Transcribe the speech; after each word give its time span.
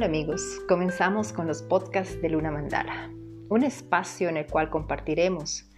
Hola 0.00 0.06
amigos, 0.06 0.62
comenzamos 0.66 1.30
con 1.30 1.46
los 1.46 1.60
podcasts 1.60 2.22
de 2.22 2.30
Luna 2.30 2.50
Mandala, 2.50 3.10
un 3.50 3.62
espacio 3.64 4.30
en 4.30 4.38
el 4.38 4.46
cual 4.46 4.70
compartiremos 4.70 5.70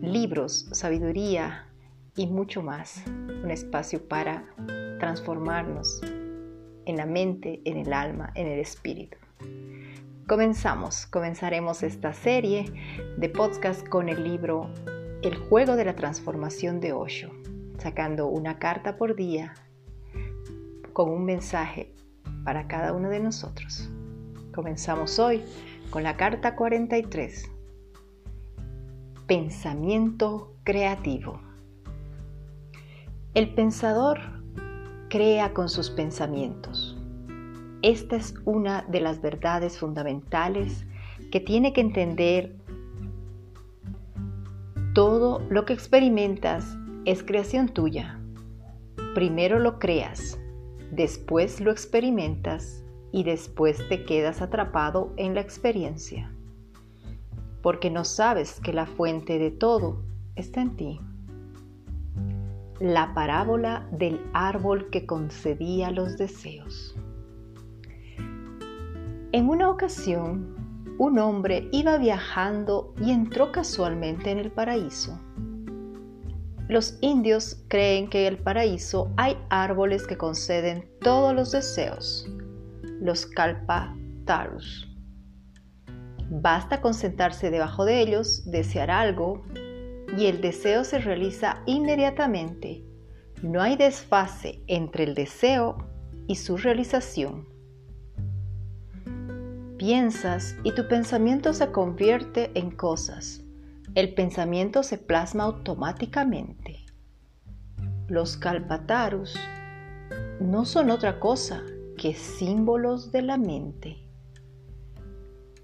libros, 0.00 0.66
sabiduría 0.72 1.68
y 2.16 2.26
mucho 2.26 2.62
más, 2.62 3.04
un 3.06 3.50
espacio 3.50 4.08
para 4.08 4.46
transformarnos 4.98 6.00
en 6.86 6.96
la 6.96 7.04
mente, 7.04 7.60
en 7.66 7.76
el 7.76 7.92
alma, 7.92 8.32
en 8.34 8.46
el 8.46 8.60
espíritu. 8.60 9.18
Comenzamos, 10.26 11.04
comenzaremos 11.04 11.82
esta 11.82 12.14
serie 12.14 12.72
de 13.18 13.28
podcasts 13.28 13.86
con 13.86 14.08
el 14.08 14.24
libro 14.24 14.70
El 15.20 15.36
juego 15.36 15.76
de 15.76 15.84
la 15.84 15.96
transformación 15.96 16.80
de 16.80 16.94
Osho, 16.94 17.30
sacando 17.76 18.28
una 18.28 18.58
carta 18.58 18.96
por 18.96 19.16
día 19.16 19.52
con 20.94 21.10
un 21.10 21.26
mensaje 21.26 21.92
para 22.46 22.68
cada 22.68 22.92
uno 22.92 23.10
de 23.10 23.18
nosotros. 23.18 23.90
Comenzamos 24.54 25.18
hoy 25.18 25.42
con 25.90 26.04
la 26.04 26.16
carta 26.16 26.54
43. 26.54 27.50
Pensamiento 29.26 30.54
creativo. 30.62 31.40
El 33.34 33.52
pensador 33.52 34.20
crea 35.10 35.52
con 35.52 35.68
sus 35.68 35.90
pensamientos. 35.90 36.96
Esta 37.82 38.14
es 38.14 38.34
una 38.44 38.82
de 38.82 39.00
las 39.00 39.20
verdades 39.20 39.76
fundamentales 39.76 40.86
que 41.32 41.40
tiene 41.40 41.72
que 41.72 41.80
entender 41.80 42.56
todo 44.94 45.42
lo 45.50 45.64
que 45.64 45.72
experimentas 45.72 46.78
es 47.06 47.24
creación 47.24 47.68
tuya. 47.68 48.20
Primero 49.14 49.58
lo 49.58 49.80
creas 49.80 50.38
después 50.90 51.60
lo 51.60 51.70
experimentas 51.70 52.84
y 53.12 53.24
después 53.24 53.86
te 53.88 54.04
quedas 54.04 54.42
atrapado 54.42 55.12
en 55.16 55.34
la 55.34 55.40
experiencia, 55.40 56.32
porque 57.62 57.90
no 57.90 58.04
sabes 58.04 58.60
que 58.60 58.72
la 58.72 58.86
fuente 58.86 59.38
de 59.38 59.50
todo 59.50 60.02
está 60.34 60.60
en 60.60 60.76
ti. 60.76 61.00
La 62.78 63.14
parábola 63.14 63.88
del 63.90 64.20
árbol 64.34 64.90
que 64.90 65.06
concedía 65.06 65.90
los 65.90 66.18
deseos. 66.18 66.94
En 69.32 69.48
una 69.48 69.70
ocasión, 69.70 70.54
un 70.98 71.18
hombre 71.18 71.68
iba 71.72 71.98
viajando 71.98 72.94
y 73.00 73.10
entró 73.10 73.52
casualmente 73.52 74.30
en 74.30 74.38
el 74.38 74.50
paraíso. 74.50 75.18
Los 76.68 76.98
indios 77.00 77.62
creen 77.68 78.10
que 78.10 78.26
en 78.26 78.34
el 78.34 78.42
paraíso 78.42 79.12
hay 79.16 79.38
árboles 79.50 80.04
que 80.04 80.16
conceden 80.16 80.90
todos 81.00 81.32
los 81.32 81.52
deseos, 81.52 82.28
los 83.00 83.24
kalpatarus. 83.24 84.88
Basta 86.28 86.80
con 86.80 86.92
sentarse 86.92 87.52
debajo 87.52 87.84
de 87.84 88.00
ellos, 88.00 88.50
desear 88.50 88.90
algo, 88.90 89.44
y 90.18 90.26
el 90.26 90.40
deseo 90.40 90.82
se 90.82 90.98
realiza 90.98 91.62
inmediatamente. 91.66 92.84
No 93.42 93.62
hay 93.62 93.76
desfase 93.76 94.64
entre 94.66 95.04
el 95.04 95.14
deseo 95.14 95.76
y 96.26 96.34
su 96.34 96.56
realización. 96.56 97.46
Piensas 99.78 100.56
y 100.64 100.72
tu 100.72 100.88
pensamiento 100.88 101.52
se 101.52 101.70
convierte 101.70 102.50
en 102.54 102.72
cosas 102.72 103.45
el 103.96 104.12
pensamiento 104.12 104.82
se 104.82 104.98
plasma 104.98 105.44
automáticamente. 105.44 106.84
Los 108.08 108.36
kalpatarus 108.36 109.34
no 110.38 110.66
son 110.66 110.90
otra 110.90 111.18
cosa 111.18 111.62
que 111.96 112.12
símbolos 112.12 113.10
de 113.10 113.22
la 113.22 113.38
mente. 113.38 113.96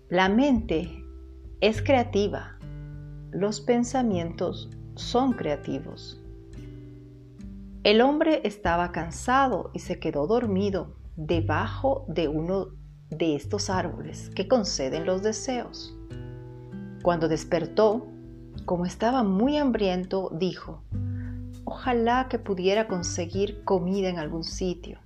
La 0.08 0.30
mente 0.30 1.04
es 1.60 1.82
creativa, 1.82 2.56
los 3.32 3.60
pensamientos 3.60 4.70
son 4.94 5.34
creativos. 5.34 6.18
El 7.84 8.00
hombre 8.00 8.40
estaba 8.44 8.92
cansado 8.92 9.70
y 9.74 9.80
se 9.80 10.00
quedó 10.00 10.26
dormido 10.26 10.96
debajo 11.16 12.06
de 12.08 12.28
uno 12.28 12.68
de 13.10 13.34
estos 13.36 13.68
árboles 13.68 14.30
que 14.30 14.48
conceden 14.48 15.04
los 15.04 15.22
deseos. 15.22 15.94
Cuando 17.02 17.28
despertó, 17.28 18.06
como 18.64 18.86
estaba 18.86 19.22
muy 19.22 19.56
hambriento, 19.56 20.30
dijo, 20.32 20.82
ojalá 21.64 22.28
que 22.28 22.38
pudiera 22.38 22.86
conseguir 22.88 23.64
comida 23.64 24.08
en 24.08 24.18
algún 24.18 24.44
sitio. 24.44 24.98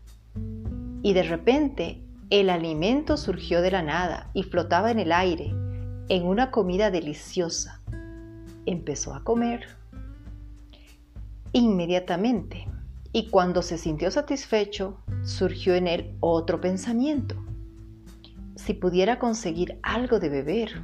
Y 1.03 1.13
de 1.13 1.23
repente 1.23 2.03
el 2.31 2.51
alimento 2.51 3.17
surgió 3.17 3.63
de 3.63 3.71
la 3.71 3.83
nada 3.83 4.31
y 4.35 4.43
flotaba 4.43 4.91
en 4.91 4.99
el 4.99 5.13
aire, 5.13 5.55
en 6.09 6.25
una 6.25 6.51
comida 6.51 6.91
deliciosa. 6.91 7.81
Empezó 8.67 9.15
a 9.15 9.23
comer. 9.23 9.67
Inmediatamente, 11.53 12.69
y 13.13 13.29
cuando 13.31 13.63
se 13.63 13.79
sintió 13.79 14.11
satisfecho, 14.11 14.99
surgió 15.25 15.75
en 15.75 15.87
él 15.87 16.17
otro 16.21 16.61
pensamiento. 16.61 17.37
Si 18.57 18.75
pudiera 18.75 19.19
conseguir 19.19 19.79
algo 19.83 20.19
de 20.19 20.29
beber, 20.29 20.83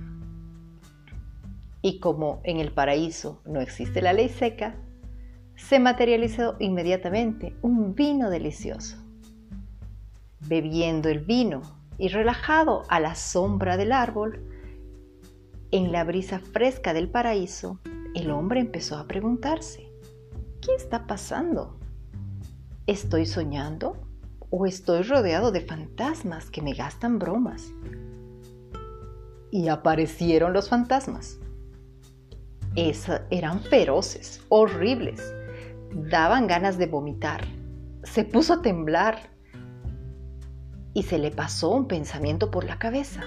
y 1.82 1.98
como 1.98 2.40
en 2.44 2.58
el 2.58 2.72
paraíso 2.72 3.42
no 3.44 3.60
existe 3.60 4.00
la 4.00 4.12
ley 4.12 4.28
seca, 4.28 4.76
se 5.56 5.80
materializó 5.80 6.54
inmediatamente 6.60 7.56
un 7.60 7.94
vino 7.94 8.30
delicioso. 8.30 8.96
Bebiendo 10.40 11.08
el 11.08 11.20
vino 11.20 11.62
y 11.98 12.08
relajado 12.08 12.84
a 12.88 13.00
la 13.00 13.16
sombra 13.16 13.76
del 13.76 13.92
árbol, 13.92 14.48
en 15.72 15.90
la 15.90 16.04
brisa 16.04 16.38
fresca 16.38 16.94
del 16.94 17.10
paraíso, 17.10 17.80
el 18.14 18.30
hombre 18.30 18.60
empezó 18.60 18.96
a 18.96 19.06
preguntarse, 19.06 19.90
¿qué 20.60 20.74
está 20.76 21.06
pasando? 21.06 21.78
¿Estoy 22.86 23.26
soñando 23.26 23.96
o 24.50 24.66
estoy 24.66 25.02
rodeado 25.02 25.50
de 25.50 25.62
fantasmas 25.62 26.50
que 26.50 26.62
me 26.62 26.74
gastan 26.74 27.18
bromas? 27.18 27.72
Y 29.50 29.68
aparecieron 29.68 30.52
los 30.52 30.68
fantasmas 30.68 31.38
eran 32.74 33.60
feroces, 33.60 34.44
horribles, 34.48 35.34
daban 35.92 36.46
ganas 36.46 36.78
de 36.78 36.86
vomitar. 36.86 37.42
Se 38.02 38.24
puso 38.24 38.54
a 38.54 38.62
temblar 38.62 39.30
y 40.94 41.02
se 41.02 41.18
le 41.18 41.30
pasó 41.30 41.70
un 41.70 41.86
pensamiento 41.86 42.50
por 42.50 42.64
la 42.64 42.78
cabeza. 42.78 43.22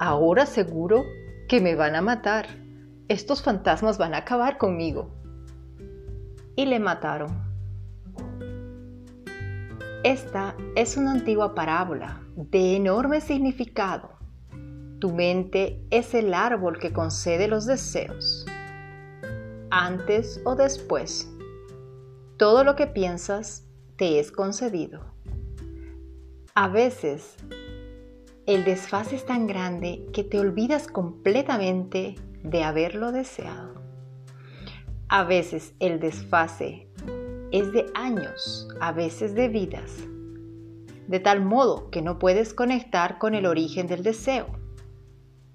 Ahora 0.00 0.46
seguro 0.46 1.04
que 1.48 1.60
me 1.60 1.74
van 1.74 1.96
a 1.96 2.02
matar. 2.02 2.46
Estos 3.08 3.42
fantasmas 3.42 3.98
van 3.98 4.14
a 4.14 4.18
acabar 4.18 4.58
conmigo. 4.58 5.14
Y 6.56 6.66
le 6.66 6.78
mataron. 6.78 7.48
Esta 10.04 10.54
es 10.76 10.96
una 10.96 11.12
antigua 11.12 11.54
parábola 11.54 12.20
de 12.36 12.76
enorme 12.76 13.20
significado 13.20 14.17
tu 14.98 15.12
mente 15.12 15.80
es 15.90 16.14
el 16.14 16.34
árbol 16.34 16.78
que 16.78 16.92
concede 16.92 17.48
los 17.48 17.66
deseos. 17.66 18.46
Antes 19.70 20.40
o 20.44 20.56
después, 20.56 21.30
todo 22.36 22.64
lo 22.64 22.74
que 22.74 22.86
piensas 22.86 23.66
te 23.96 24.18
es 24.18 24.32
concedido. 24.32 25.04
A 26.54 26.68
veces, 26.68 27.36
el 28.46 28.64
desfase 28.64 29.16
es 29.16 29.26
tan 29.26 29.46
grande 29.46 30.06
que 30.12 30.24
te 30.24 30.40
olvidas 30.40 30.88
completamente 30.88 32.16
de 32.42 32.64
haberlo 32.64 33.12
deseado. 33.12 33.74
A 35.08 35.24
veces 35.24 35.74
el 35.78 36.00
desfase 36.00 36.88
es 37.52 37.72
de 37.72 37.86
años, 37.94 38.68
a 38.80 38.92
veces 38.92 39.34
de 39.34 39.48
vidas, 39.48 39.96
de 41.06 41.20
tal 41.20 41.44
modo 41.44 41.90
que 41.90 42.02
no 42.02 42.18
puedes 42.18 42.52
conectar 42.52 43.18
con 43.18 43.34
el 43.34 43.46
origen 43.46 43.86
del 43.86 44.02
deseo. 44.02 44.57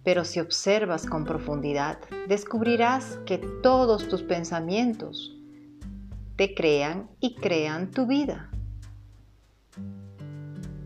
Pero 0.04 0.26
si 0.26 0.40
observas 0.40 1.06
con 1.06 1.24
profundidad, 1.24 2.00
descubrirás 2.28 3.20
que 3.26 3.38
todos 3.38 4.08
tus 4.08 4.22
pensamientos 4.22 5.36
te 6.36 6.54
crean 6.54 7.10
y 7.20 7.36
crean 7.36 7.92
tu 7.92 8.06
vida. 8.06 8.50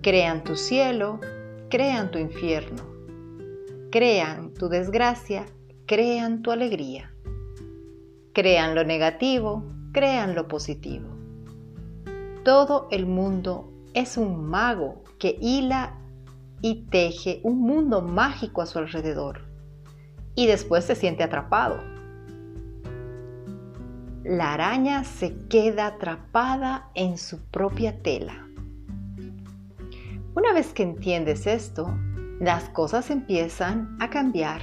Crean 0.02 0.44
tu 0.44 0.56
cielo, 0.56 1.20
crean 1.70 2.12
tu 2.12 2.20
infierno. 2.20 2.84
Crean 3.92 4.54
tu 4.54 4.70
desgracia, 4.70 5.46
crean 5.86 6.42
tu 6.42 6.52
alegría. 6.52 7.12
Crean 8.34 8.76
lo 8.76 8.84
negativo, 8.84 9.64
crean 9.94 10.36
lo 10.36 10.48
positivo. 10.48 11.08
Todo 12.44 12.88
el 12.92 13.08
mundo 13.08 13.74
es 13.94 14.18
un 14.18 14.46
mago 14.46 15.04
que 15.18 15.38
hila 15.42 15.98
y 16.62 16.86
teje 16.90 17.40
un 17.44 17.62
mundo 17.62 18.02
mágico 18.02 18.62
a 18.62 18.66
su 18.66 18.80
alrededor. 18.80 19.42
Y 20.36 20.48
después 20.48 20.86
se 20.86 20.96
siente 20.96 21.24
atrapado. 21.24 21.80
La 24.24 24.54
araña 24.54 25.04
se 25.04 25.36
queda 25.48 25.88
atrapada 25.88 26.90
en 26.96 27.18
su 27.18 27.40
propia 27.50 28.02
tela. 28.02 28.46
Una 30.36 30.54
vez 30.54 30.74
que 30.74 30.84
entiendes 30.84 31.48
esto, 31.48 31.98
las 32.40 32.70
cosas 32.70 33.10
empiezan 33.10 33.98
a 34.00 34.10
cambiar. 34.10 34.62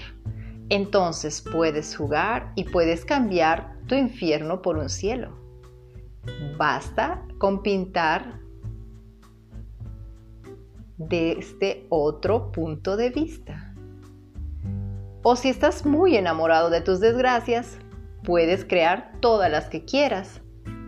Entonces 0.68 1.42
puedes 1.42 1.96
jugar 1.96 2.52
y 2.54 2.64
puedes 2.64 3.04
cambiar 3.04 3.76
tu 3.86 3.94
infierno 3.94 4.62
por 4.62 4.76
un 4.76 4.88
cielo. 4.88 5.36
Basta 6.56 7.26
con 7.38 7.62
pintar 7.62 8.43
desde 11.08 11.86
otro 11.88 12.52
punto 12.52 12.96
de 12.96 13.10
vista. 13.10 13.74
O 15.22 15.36
si 15.36 15.48
estás 15.48 15.86
muy 15.86 16.16
enamorado 16.16 16.70
de 16.70 16.80
tus 16.80 17.00
desgracias, 17.00 17.78
puedes 18.22 18.64
crear 18.64 19.12
todas 19.20 19.50
las 19.50 19.68
que 19.68 19.84
quieras 19.84 20.40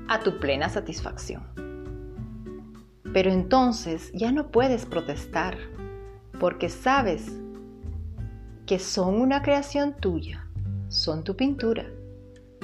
a 0.08 0.20
tu 0.20 0.38
plena 0.38 0.68
satisfacción. 0.68 1.42
Pero 3.12 3.30
entonces 3.30 4.10
ya 4.12 4.32
no 4.32 4.50
puedes 4.50 4.84
protestar 4.84 5.56
porque 6.38 6.68
sabes 6.68 7.32
que 8.66 8.78
son 8.78 9.20
una 9.20 9.42
creación 9.42 9.96
tuya, 9.96 10.46
son 10.88 11.24
tu 11.24 11.36
pintura. 11.36 11.86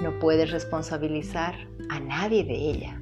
No 0.03 0.19
puedes 0.19 0.51
responsabilizar 0.51 1.55
a 1.89 2.01
nadie 2.01 2.45
de 2.45 2.55
ella. 2.55 3.01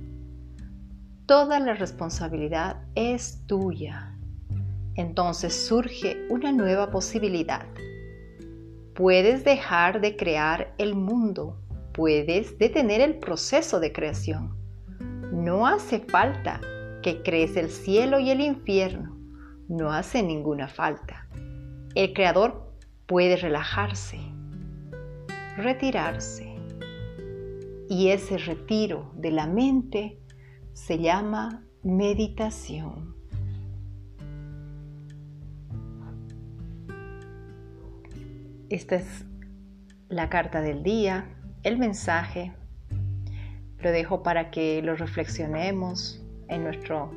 Toda 1.26 1.58
la 1.60 1.74
responsabilidad 1.74 2.82
es 2.94 3.46
tuya. 3.46 4.16
Entonces 4.96 5.54
surge 5.54 6.26
una 6.28 6.52
nueva 6.52 6.90
posibilidad. 6.90 7.66
Puedes 8.94 9.44
dejar 9.44 10.00
de 10.00 10.16
crear 10.16 10.74
el 10.78 10.94
mundo, 10.94 11.60
puedes 11.92 12.58
detener 12.58 13.00
el 13.00 13.18
proceso 13.18 13.80
de 13.80 13.92
creación. 13.92 14.56
No 15.32 15.66
hace 15.66 16.00
falta 16.00 16.60
que 17.02 17.22
crees 17.22 17.56
el 17.56 17.70
cielo 17.70 18.20
y 18.20 18.30
el 18.30 18.40
infierno, 18.40 19.16
no 19.68 19.92
hace 19.92 20.22
ninguna 20.22 20.68
falta. 20.68 21.28
El 21.94 22.12
creador 22.12 22.74
puede 23.06 23.36
relajarse, 23.36 24.18
retirarse. 25.56 26.54
Y 27.88 28.10
ese 28.10 28.38
retiro 28.38 29.10
de 29.16 29.32
la 29.32 29.46
mente 29.46 30.20
se 30.72 30.98
llama 30.98 31.64
meditación. 31.82 33.19
Esta 38.70 38.94
es 38.94 39.24
la 40.08 40.28
carta 40.28 40.60
del 40.60 40.84
día, 40.84 41.26
el 41.64 41.76
mensaje. 41.76 42.52
Lo 43.80 43.90
dejo 43.90 44.22
para 44.22 44.52
que 44.52 44.80
lo 44.80 44.94
reflexionemos 44.94 46.24
en 46.46 46.62
nuestro, 46.62 47.10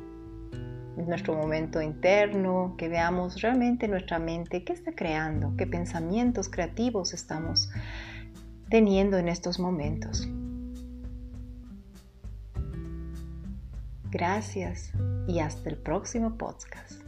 nuestro 0.96 1.34
momento 1.34 1.80
interno, 1.80 2.74
que 2.76 2.88
veamos 2.88 3.40
realmente 3.40 3.86
nuestra 3.86 4.18
mente 4.18 4.64
qué 4.64 4.72
está 4.72 4.96
creando, 4.96 5.54
qué 5.56 5.68
pensamientos 5.68 6.48
creativos 6.48 7.14
estamos 7.14 7.70
teniendo 8.68 9.16
en 9.16 9.28
estos 9.28 9.60
momentos. 9.60 10.28
Gracias 14.10 14.90
y 15.28 15.38
hasta 15.38 15.70
el 15.70 15.76
próximo 15.76 16.36
podcast. 16.36 17.03